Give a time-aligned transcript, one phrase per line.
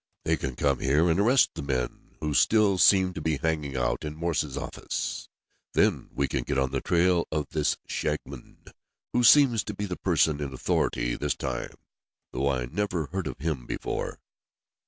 [0.25, 4.03] They can come here and arrest the men who still seem to be hanging out
[4.03, 5.29] in Morse's office.
[5.75, 8.65] Then we can get on the trail of this Shagmon,
[9.13, 11.75] who seems to be the person in authority this time,
[12.33, 14.17] though I never heard of him before."